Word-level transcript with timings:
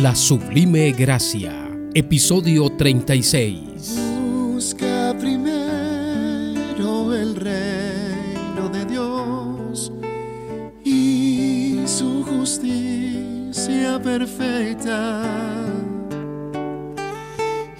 La 0.00 0.14
Sublime 0.14 0.92
Gracia, 0.92 1.68
episodio 1.92 2.70
36. 2.70 3.98
Busca 4.22 5.12
primero 5.18 7.12
el 7.12 7.34
reino 7.34 8.68
de 8.72 8.84
Dios 8.84 9.90
y 10.84 11.80
su 11.84 12.22
justicia 12.22 14.00
perfecta. 14.00 15.20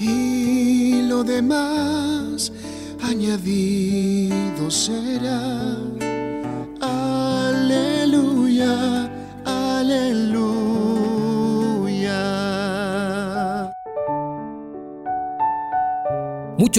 Y 0.01 1.03
lo 1.03 1.23
demás 1.23 2.53
añadido 3.01 4.69
será. 4.73 5.77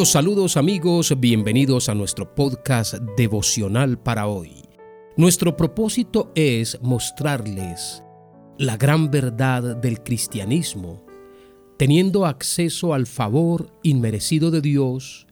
Saludos 0.06 0.56
amigos, 0.56 1.14
bienvenidos 1.20 1.90
a 1.90 1.94
nuestro 1.94 2.34
podcast 2.34 2.94
devocional 3.18 4.00
para 4.00 4.28
hoy. 4.28 4.64
Nuestro 5.18 5.58
propósito 5.58 6.32
es 6.36 6.80
mostrarles 6.82 8.02
la 8.58 8.78
gran 8.78 9.12
verdad 9.12 9.76
del 9.76 10.02
cristianismo, 10.02 11.06
teniendo 11.78 12.26
acceso 12.26 12.94
al 12.94 13.08
favor 13.08 13.74
inmerecido 13.84 14.52
de 14.52 14.62
Dios 14.62 15.28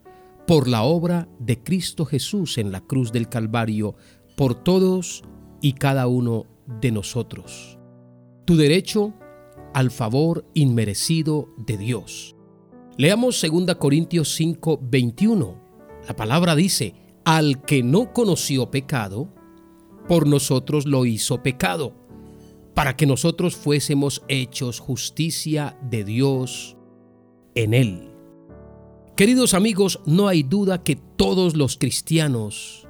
por 0.45 0.67
la 0.67 0.83
obra 0.83 1.29
de 1.39 1.63
Cristo 1.63 2.05
Jesús 2.05 2.57
en 2.57 2.73
la 2.73 2.81
cruz 2.81 3.13
del 3.13 3.29
Calvario, 3.29 3.95
por 4.35 4.53
todos 4.53 5.23
y 5.61 5.73
cada 5.73 6.07
uno 6.07 6.45
de 6.81 6.91
nosotros. 6.91 7.79
Tu 8.43 8.57
derecho 8.57 9.13
al 9.73 9.91
favor 9.91 10.45
inmerecido 10.53 11.47
de 11.57 11.77
Dios. 11.77 12.36
Leamos 12.99 13.39
2 13.39 13.75
Corintios 13.75 14.33
5, 14.33 14.79
21. 14.81 15.61
La 16.07 16.15
palabra 16.15 16.55
dice, 16.55 16.95
al 17.25 17.61
que 17.61 17.83
no 17.83 18.11
conoció 18.11 18.71
pecado, 18.71 19.31
por 20.07 20.25
nosotros 20.25 20.87
lo 20.87 21.05
hizo 21.05 21.43
pecado, 21.43 21.93
para 22.73 22.95
que 22.95 23.05
nosotros 23.05 23.55
fuésemos 23.55 24.23
hechos 24.27 24.79
justicia 24.79 25.77
de 25.83 26.05
Dios 26.05 26.75
en 27.53 27.75
él. 27.75 28.09
Queridos 29.15 29.53
amigos, 29.53 29.99
no 30.07 30.27
hay 30.27 30.41
duda 30.41 30.81
que 30.81 30.95
todos 30.95 31.55
los 31.55 31.77
cristianos 31.77 32.87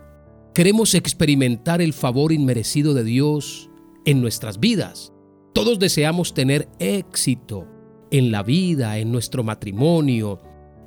queremos 0.53 0.95
experimentar 0.95 1.81
el 1.81 1.91
favor 1.91 2.31
inmerecido 2.31 2.93
de 2.93 3.03
Dios 3.03 3.69
en 4.05 4.21
nuestras 4.21 4.61
vidas. 4.61 5.11
Todos 5.53 5.79
deseamos 5.79 6.33
tener 6.33 6.69
éxito 6.79 7.67
en 8.11 8.31
la 8.31 8.43
vida, 8.43 8.97
en 8.97 9.11
nuestro 9.11 9.43
matrimonio, 9.43 10.41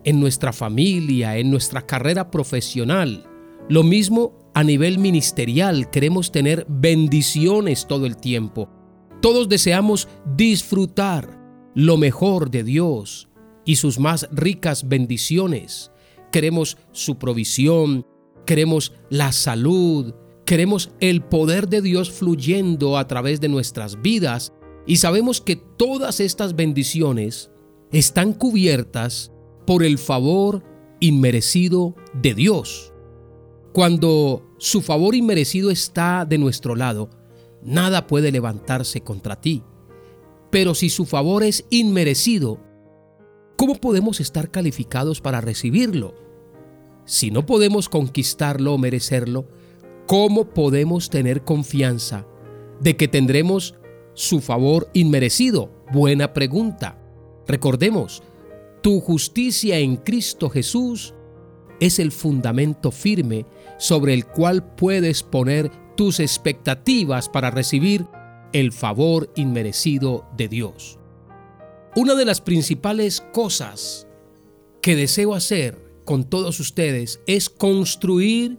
en 0.04 0.20
nuestra 0.20 0.52
familia, 0.52 1.36
en 1.36 1.50
nuestra 1.50 1.86
carrera 1.86 2.30
profesional. 2.30 3.24
Lo 3.68 3.82
mismo 3.82 4.50
a 4.54 4.64
nivel 4.64 4.98
ministerial, 4.98 5.90
queremos 5.90 6.32
tener 6.32 6.66
bendiciones 6.68 7.86
todo 7.86 8.06
el 8.06 8.16
tiempo. 8.16 8.68
Todos 9.20 9.48
deseamos 9.48 10.08
disfrutar 10.36 11.38
lo 11.74 11.96
mejor 11.96 12.50
de 12.50 12.64
Dios 12.64 13.28
y 13.64 13.76
sus 13.76 13.98
más 13.98 14.28
ricas 14.32 14.88
bendiciones. 14.88 15.92
Queremos 16.32 16.78
su 16.92 17.18
provisión, 17.18 18.06
queremos 18.46 18.92
la 19.10 19.32
salud, 19.32 20.14
queremos 20.46 20.90
el 21.00 21.22
poder 21.22 21.68
de 21.68 21.82
Dios 21.82 22.10
fluyendo 22.10 22.98
a 22.98 23.06
través 23.06 23.40
de 23.40 23.48
nuestras 23.48 24.00
vidas 24.02 24.52
y 24.86 24.96
sabemos 24.96 25.40
que 25.40 25.56
todas 25.56 26.20
estas 26.20 26.56
bendiciones 26.56 27.50
están 27.92 28.32
cubiertas 28.32 29.32
por 29.66 29.82
el 29.82 29.98
favor 29.98 30.62
inmerecido 31.00 31.94
de 32.14 32.34
Dios. 32.34 32.92
Cuando 33.72 34.54
su 34.58 34.82
favor 34.82 35.14
inmerecido 35.14 35.70
está 35.70 36.24
de 36.24 36.38
nuestro 36.38 36.74
lado, 36.74 37.10
nada 37.62 38.06
puede 38.06 38.32
levantarse 38.32 39.00
contra 39.00 39.40
ti. 39.40 39.62
Pero 40.50 40.74
si 40.74 40.90
su 40.90 41.06
favor 41.06 41.44
es 41.44 41.64
inmerecido, 41.70 42.60
¿cómo 43.56 43.76
podemos 43.76 44.20
estar 44.20 44.50
calificados 44.50 45.20
para 45.20 45.40
recibirlo? 45.40 46.14
Si 47.04 47.30
no 47.30 47.46
podemos 47.46 47.88
conquistarlo 47.88 48.74
o 48.74 48.78
merecerlo, 48.78 49.46
¿cómo 50.06 50.46
podemos 50.46 51.10
tener 51.10 51.44
confianza 51.44 52.26
de 52.80 52.96
que 52.96 53.08
tendremos 53.08 53.76
su 54.20 54.42
favor 54.42 54.90
inmerecido? 54.92 55.70
Buena 55.92 56.34
pregunta. 56.34 56.98
Recordemos, 57.48 58.22
tu 58.82 59.00
justicia 59.00 59.78
en 59.78 59.96
Cristo 59.96 60.50
Jesús 60.50 61.14
es 61.80 61.98
el 61.98 62.12
fundamento 62.12 62.90
firme 62.90 63.46
sobre 63.78 64.12
el 64.12 64.26
cual 64.26 64.74
puedes 64.74 65.22
poner 65.22 65.70
tus 65.96 66.20
expectativas 66.20 67.30
para 67.30 67.50
recibir 67.50 68.06
el 68.52 68.72
favor 68.72 69.32
inmerecido 69.36 70.26
de 70.36 70.48
Dios. 70.48 70.98
Una 71.96 72.14
de 72.14 72.26
las 72.26 72.42
principales 72.42 73.22
cosas 73.32 74.06
que 74.82 74.96
deseo 74.96 75.34
hacer 75.34 75.82
con 76.04 76.24
todos 76.24 76.60
ustedes 76.60 77.20
es 77.26 77.48
construir 77.48 78.58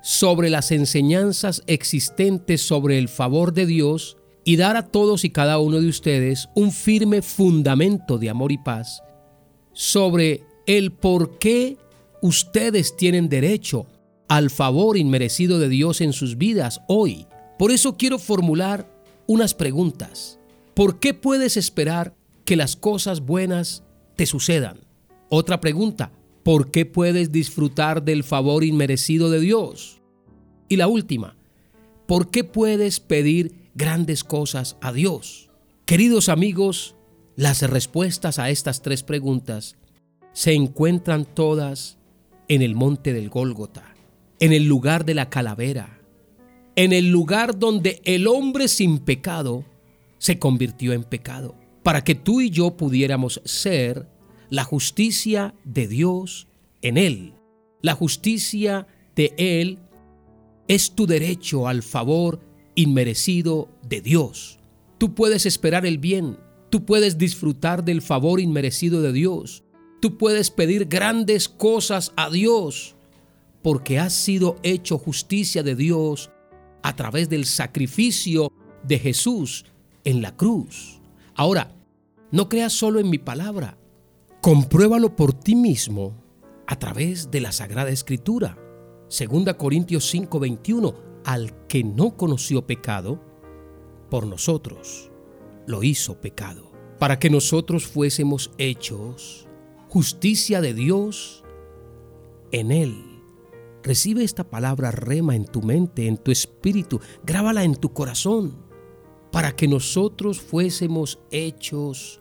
sobre 0.00 0.48
las 0.48 0.70
enseñanzas 0.70 1.64
existentes 1.66 2.62
sobre 2.62 2.98
el 2.98 3.08
favor 3.08 3.52
de 3.52 3.66
Dios 3.66 4.16
y 4.44 4.56
dar 4.56 4.76
a 4.76 4.86
todos 4.86 5.24
y 5.24 5.30
cada 5.30 5.58
uno 5.58 5.80
de 5.80 5.88
ustedes 5.88 6.48
un 6.54 6.72
firme 6.72 7.22
fundamento 7.22 8.18
de 8.18 8.30
amor 8.30 8.52
y 8.52 8.58
paz 8.58 9.02
sobre 9.72 10.44
el 10.66 10.92
por 10.92 11.38
qué 11.38 11.76
ustedes 12.20 12.96
tienen 12.96 13.28
derecho 13.28 13.86
al 14.28 14.50
favor 14.50 14.96
inmerecido 14.96 15.58
de 15.58 15.68
Dios 15.68 16.00
en 16.00 16.12
sus 16.12 16.38
vidas 16.38 16.80
hoy. 16.88 17.26
Por 17.58 17.70
eso 17.70 17.96
quiero 17.96 18.18
formular 18.18 18.88
unas 19.26 19.54
preguntas. 19.54 20.38
¿Por 20.74 20.98
qué 20.98 21.14
puedes 21.14 21.56
esperar 21.56 22.14
que 22.44 22.56
las 22.56 22.76
cosas 22.76 23.20
buenas 23.20 23.84
te 24.16 24.26
sucedan? 24.26 24.80
Otra 25.28 25.60
pregunta. 25.60 26.12
¿Por 26.42 26.70
qué 26.70 26.86
puedes 26.86 27.30
disfrutar 27.30 28.02
del 28.02 28.24
favor 28.24 28.64
inmerecido 28.64 29.30
de 29.30 29.40
Dios? 29.40 30.00
Y 30.68 30.76
la 30.76 30.88
última. 30.88 31.36
¿Por 32.06 32.30
qué 32.30 32.42
puedes 32.42 33.00
pedir 33.00 33.61
grandes 33.74 34.24
cosas 34.24 34.76
a 34.80 34.92
Dios? 34.92 35.50
Queridos 35.84 36.28
amigos, 36.28 36.96
las 37.36 37.62
respuestas 37.62 38.38
a 38.38 38.50
estas 38.50 38.82
tres 38.82 39.02
preguntas 39.02 39.76
se 40.32 40.54
encuentran 40.54 41.24
todas 41.24 41.98
en 42.48 42.62
el 42.62 42.74
monte 42.74 43.12
del 43.12 43.28
Gólgota, 43.28 43.94
en 44.40 44.52
el 44.52 44.64
lugar 44.66 45.04
de 45.04 45.14
la 45.14 45.30
calavera, 45.30 46.00
en 46.76 46.92
el 46.92 47.10
lugar 47.10 47.58
donde 47.58 48.00
el 48.04 48.26
hombre 48.26 48.68
sin 48.68 48.98
pecado 48.98 49.64
se 50.18 50.38
convirtió 50.38 50.92
en 50.92 51.04
pecado, 51.04 51.56
para 51.82 52.04
que 52.04 52.14
tú 52.14 52.40
y 52.40 52.50
yo 52.50 52.76
pudiéramos 52.76 53.40
ser 53.44 54.08
la 54.50 54.64
justicia 54.64 55.54
de 55.64 55.88
Dios 55.88 56.46
en 56.82 56.96
Él. 56.96 57.34
La 57.80 57.94
justicia 57.94 58.86
de 59.16 59.34
Él 59.36 59.78
es 60.68 60.92
tu 60.92 61.06
derecho 61.06 61.66
al 61.68 61.82
favor 61.82 62.40
inmerecido 62.74 63.68
de 63.88 64.00
Dios. 64.00 64.58
Tú 64.98 65.14
puedes 65.14 65.46
esperar 65.46 65.84
el 65.86 65.98
bien, 65.98 66.38
tú 66.70 66.84
puedes 66.84 67.18
disfrutar 67.18 67.84
del 67.84 68.02
favor 68.02 68.40
inmerecido 68.40 69.02
de 69.02 69.12
Dios, 69.12 69.64
tú 70.00 70.16
puedes 70.16 70.50
pedir 70.50 70.86
grandes 70.86 71.48
cosas 71.48 72.12
a 72.16 72.30
Dios, 72.30 72.96
porque 73.62 73.98
has 73.98 74.12
sido 74.12 74.56
hecho 74.62 74.98
justicia 74.98 75.62
de 75.62 75.76
Dios 75.76 76.30
a 76.82 76.96
través 76.96 77.28
del 77.28 77.44
sacrificio 77.46 78.52
de 78.82 78.98
Jesús 78.98 79.64
en 80.04 80.22
la 80.22 80.36
cruz. 80.36 81.00
Ahora, 81.34 81.74
no 82.30 82.48
creas 82.48 82.72
solo 82.72 82.98
en 82.98 83.10
mi 83.10 83.18
palabra, 83.18 83.78
compruébalo 84.40 85.14
por 85.14 85.32
ti 85.32 85.54
mismo 85.54 86.14
a 86.66 86.78
través 86.78 87.30
de 87.30 87.40
la 87.40 87.52
Sagrada 87.52 87.90
Escritura. 87.90 88.58
2 89.08 89.54
Corintios 89.54 90.12
5:21, 90.12 90.94
al 91.24 91.66
que 91.66 91.84
no 91.84 92.16
conoció 92.16 92.66
pecado, 92.66 93.20
por 94.10 94.26
nosotros 94.26 95.10
lo 95.66 95.82
hizo 95.82 96.20
pecado, 96.20 96.70
para 96.98 97.18
que 97.18 97.30
nosotros 97.30 97.86
fuésemos 97.86 98.50
hechos 98.58 99.48
justicia 99.88 100.60
de 100.60 100.74
Dios 100.74 101.44
en 102.50 102.72
Él. 102.72 102.94
Recibe 103.82 104.22
esta 104.22 104.44
palabra 104.44 104.90
rema 104.90 105.34
en 105.34 105.44
tu 105.44 105.60
mente, 105.62 106.06
en 106.06 106.16
tu 106.16 106.30
espíritu, 106.30 107.00
grábala 107.24 107.64
en 107.64 107.74
tu 107.74 107.92
corazón, 107.92 108.56
para 109.30 109.56
que 109.56 109.66
nosotros 109.66 110.40
fuésemos 110.40 111.18
hechos 111.30 112.20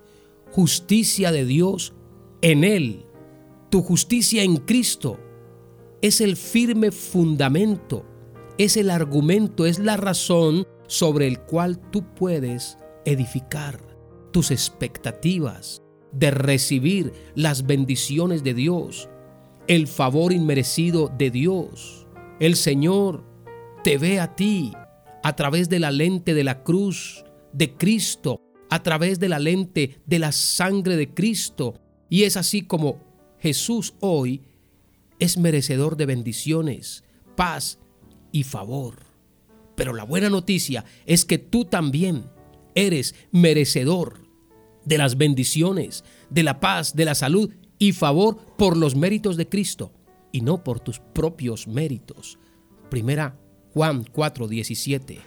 justicia 0.52 1.32
de 1.32 1.46
Dios 1.46 1.94
en 2.42 2.64
Él. 2.64 3.06
Tu 3.70 3.82
justicia 3.82 4.44
en 4.44 4.58
Cristo 4.58 5.20
es 6.02 6.20
el 6.20 6.36
firme 6.36 6.92
fundamento, 6.92 8.06
es 8.64 8.78
el 8.78 8.90
argumento, 8.90 9.66
es 9.66 9.80
la 9.80 9.98
razón 9.98 10.68
sobre 10.88 11.28
el 11.28 11.40
cual 11.40 11.80
tú 11.92 12.04
puedes 12.14 12.78
edificar. 13.06 13.80
tus 14.32 14.50
expectativas 14.50 15.82
de 16.14 16.32
recibir 16.32 17.12
las 17.36 17.66
bendiciones 17.66 18.46
de 18.46 18.54
Dios, 18.54 19.10
el 19.68 19.88
favor 19.88 20.32
inmerecido 20.32 21.12
de 21.18 21.32
Dios. 21.32 22.08
El 22.40 22.56
Señor 22.56 23.26
te 23.84 23.98
ve 23.98 24.22
a 24.22 24.34
ti 24.34 24.72
a 25.22 25.36
través 25.36 25.68
de 25.68 25.80
la 25.80 25.92
lente 25.92 26.34
de 26.34 26.46
la 26.46 26.64
cruz 26.64 27.26
de 27.52 27.76
Cristo, 27.76 28.40
a 28.70 28.82
través 28.84 29.20
de 29.20 29.28
la 29.28 29.40
lente 29.40 30.02
de 30.06 30.20
la 30.20 30.32
sangre 30.32 30.96
de 30.96 31.14
Cristo. 31.14 31.74
Y 32.10 32.24
es 32.24 32.38
así 32.38 32.62
como 32.62 33.04
Jesús 33.40 33.96
hoy 34.00 34.44
es 35.20 35.38
merecedor 35.38 35.98
de 35.98 36.06
bendiciones, 36.06 37.04
paz 37.36 37.80
y 38.32 38.44
favor. 38.44 39.00
Pero 39.76 39.94
la 39.94 40.04
buena 40.04 40.30
noticia 40.30 40.86
es 41.06 41.26
que 41.26 41.38
tú 41.38 41.66
también 41.66 42.30
eres 42.76 43.16
merecedor 43.32 44.22
de 44.86 44.98
las 44.98 45.18
bendiciones, 45.18 46.04
de 46.30 46.44
la 46.44 46.60
paz, 46.60 46.96
de 46.96 47.06
la 47.06 47.16
salud 47.16 47.52
y 47.78 47.94
favor 47.94 48.38
por 48.58 48.78
los 48.78 48.96
méritos 48.96 49.38
de 49.38 49.48
Cristo 49.50 49.92
y 50.32 50.42
no 50.42 50.64
por 50.64 50.80
tus 50.80 51.00
propios 51.00 51.68
méritos. 51.68 52.38
Primera 52.90 53.38
Juan 53.74 54.04
4:17. 54.04 55.20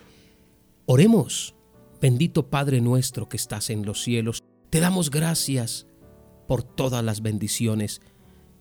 Oremos, 0.87 1.55
bendito 2.01 2.51
Padre 2.51 2.81
nuestro 2.81 3.29
que 3.29 3.37
estás 3.37 3.71
en 3.71 3.87
los 3.87 4.03
cielos, 4.03 4.43
te 4.71 4.81
damos 4.81 5.11
gracias 5.11 5.87
por 6.47 6.63
todas 6.63 7.03
las 7.05 7.23
bendiciones. 7.23 8.01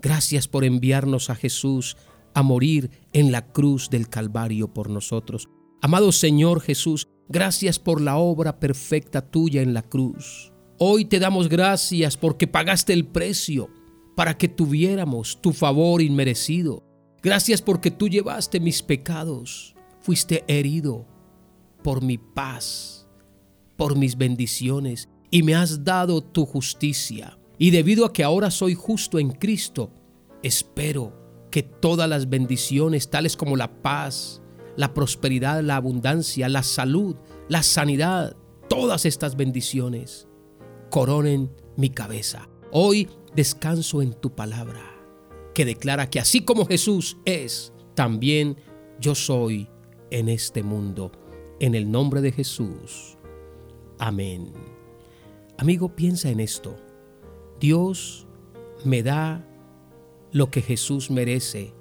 Gracias 0.02 0.48
por 0.48 0.64
enviarnos 0.64 1.30
a 1.30 1.36
Jesús 1.36 1.98
a 2.34 2.44
morir 2.44 2.92
en 3.14 3.32
la 3.32 3.48
cruz 3.48 3.90
del 3.90 4.10
Calvario 4.10 4.74
por 4.74 4.90
nosotros. 4.90 5.50
Amado 5.82 6.12
Señor 6.12 6.62
Jesús, 6.62 7.08
gracias 7.28 7.80
por 7.80 8.02
la 8.02 8.18
obra 8.18 8.60
perfecta 8.60 9.22
tuya 9.22 9.62
en 9.62 9.74
la 9.74 9.82
cruz. 9.82 10.52
Hoy 10.80 11.06
te 11.06 11.20
damos 11.20 11.50
gracias 11.50 12.18
porque 12.18 12.48
pagaste 12.48 12.94
el 12.94 13.06
precio 13.06 13.70
para 14.16 14.38
que 14.38 14.48
tuviéramos 14.48 15.42
tu 15.42 15.54
favor 15.54 16.02
inmerecido. 16.02 16.84
Gracias 17.22 17.62
porque 17.62 17.92
tú 17.92 18.10
llevaste 18.10 18.60
mis 18.60 18.82
pecados. 18.82 19.76
Fuiste 20.02 20.44
herido 20.48 21.08
por 21.84 22.04
mi 22.04 22.18
paz, 22.18 23.08
por 23.78 23.98
mis 23.98 24.18
bendiciones 24.18 25.10
y 25.32 25.44
me 25.44 25.56
has 25.56 25.84
dado 25.84 26.22
tu 26.22 26.46
justicia. 26.46 27.38
Y 27.58 27.72
debido 27.72 28.06
a 28.06 28.14
que 28.14 28.24
ahora 28.24 28.52
soy 28.52 28.74
justo 28.74 29.20
en 29.20 29.32
Cristo, 29.32 29.92
espero 30.42 31.23
que 31.54 31.62
todas 31.62 32.10
las 32.10 32.32
bendiciones, 32.32 33.12
tales 33.12 33.38
como 33.38 33.56
la 33.56 33.84
paz, 33.84 34.42
la 34.76 34.96
prosperidad, 34.96 35.62
la 35.62 35.76
abundancia, 35.76 36.50
la 36.50 36.64
salud, 36.64 37.16
la 37.48 37.62
sanidad, 37.62 38.36
todas 38.68 39.06
estas 39.06 39.36
bendiciones 39.36 40.28
coronen 40.90 41.52
mi 41.78 41.92
cabeza. 41.92 42.50
Hoy 42.72 43.08
descanso 43.36 44.02
en 44.02 44.16
tu 44.16 44.34
palabra, 44.34 44.82
que 45.54 45.64
declara 45.64 46.10
que 46.10 46.20
así 46.20 46.42
como 46.42 46.66
Jesús 46.66 47.18
es, 47.24 47.72
también 47.94 48.58
yo 49.00 49.14
soy 49.14 49.70
en 50.10 50.30
este 50.30 50.64
mundo. 50.64 51.12
En 51.60 51.76
el 51.76 51.92
nombre 51.92 52.22
de 52.22 52.32
Jesús. 52.32 53.16
Amén. 54.00 54.54
Amigo, 55.60 55.96
piensa 55.96 56.32
en 56.32 56.40
esto. 56.40 56.76
Dios 57.60 58.26
me 58.84 59.04
da 59.04 59.48
lo 60.34 60.50
que 60.50 60.62
Jesús 60.62 61.12
merece, 61.12 61.74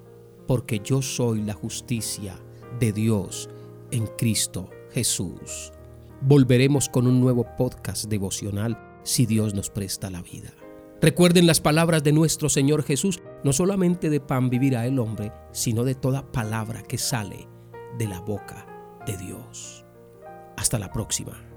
porque 0.47 0.81
yo 0.85 1.03
soy 1.03 1.41
la 1.41 1.55
justicia 1.55 2.37
de 2.79 2.93
Dios 2.93 3.49
en 3.91 4.07
Cristo 4.07 4.69
Jesús. 4.93 5.73
Volveremos 6.21 6.89
con 6.89 7.07
un 7.07 7.21
nuevo 7.21 7.47
podcast 7.57 8.05
devocional 8.05 8.79
si 9.03 9.27
Dios 9.27 9.55
nos 9.55 9.71
presta 9.71 10.11
la 10.11 10.23
vida. 10.23 10.53
Recuerden 11.01 11.47
las 11.47 11.61
palabras 11.61 12.05
de 12.05 12.13
nuestro 12.13 12.49
Señor 12.49 12.85
Jesús, 12.85 13.21
no 13.43 13.53
solamente 13.53 14.11
de 14.11 14.21
pan 14.21 14.51
vivirá 14.51 14.87
el 14.87 14.99
hombre, 14.99 15.33
sino 15.51 15.83
de 15.83 15.95
toda 15.95 16.31
palabra 16.31 16.83
que 16.83 16.99
sale 16.99 17.49
de 17.99 18.07
la 18.07 18.21
boca 18.21 19.03
de 19.07 19.17
Dios. 19.17 19.85
Hasta 20.57 20.79
la 20.79 20.93
próxima. 20.93 21.52